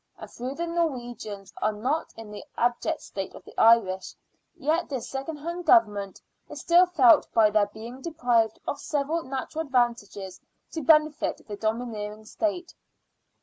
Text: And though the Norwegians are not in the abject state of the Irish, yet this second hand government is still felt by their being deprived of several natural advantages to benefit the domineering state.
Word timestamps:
And 0.17 0.27
though 0.39 0.55
the 0.55 0.65
Norwegians 0.65 1.53
are 1.61 1.71
not 1.71 2.11
in 2.17 2.31
the 2.31 2.43
abject 2.57 3.01
state 3.03 3.35
of 3.35 3.45
the 3.45 3.55
Irish, 3.55 4.15
yet 4.57 4.89
this 4.89 5.07
second 5.07 5.37
hand 5.37 5.67
government 5.67 6.19
is 6.49 6.59
still 6.59 6.87
felt 6.87 7.31
by 7.33 7.51
their 7.51 7.67
being 7.67 8.01
deprived 8.01 8.57
of 8.67 8.79
several 8.81 9.21
natural 9.21 9.63
advantages 9.63 10.41
to 10.71 10.81
benefit 10.81 11.45
the 11.47 11.55
domineering 11.55 12.25
state. 12.25 12.73